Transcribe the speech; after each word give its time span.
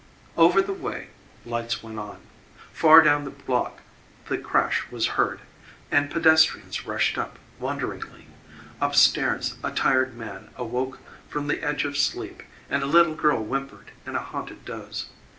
Over 0.35 0.63
the 0.63 0.73
way 0.73 1.09
lights 1.45 1.83
went 1.83 1.99
on; 1.99 2.21
far 2.73 3.03
down 3.03 3.23
the 3.23 3.29
block 3.29 3.81
the 4.29 4.37
crash 4.39 4.87
was 4.89 5.09
heard, 5.13 5.41
and 5.91 6.09
pedestrians 6.09 6.87
rushed 6.87 7.19
up 7.19 7.37
wonderingly; 7.59 8.25
up 8.81 8.95
stairs 8.95 9.57
a 9.63 9.69
tired 9.69 10.15
man 10.17 10.49
awoke 10.57 10.97
from 11.29 11.45
the 11.45 11.63
edge 11.63 11.85
of 11.85 11.97
sleep 11.99 12.41
and 12.67 12.81
a 12.81 12.87
little 12.87 13.13
girl 13.13 13.43
whimpered 13.43 13.91
in 14.07 14.15
a 14.15 14.19
haunted 14.21 14.65
doze. 14.65 15.05